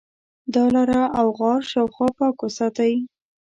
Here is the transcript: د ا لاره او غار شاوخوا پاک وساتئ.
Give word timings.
د 0.53 0.55
ا 0.67 0.69
لاره 0.75 1.03
او 1.19 1.25
غار 1.37 1.61
شاوخوا 1.71 2.07
پاک 2.17 2.35
وساتئ. 2.41 2.93